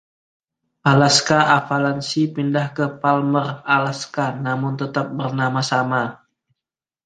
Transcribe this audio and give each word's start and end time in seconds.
Alaska 0.91 1.37
Avalanche 1.57 2.21
pindah 2.35 2.67
ke 2.77 2.85
Palmer, 3.01 3.47
Alaska, 3.75 4.25
namun 4.45 4.73
tetap 4.81 5.07
bernama 5.17 5.61
sama. 5.71 6.03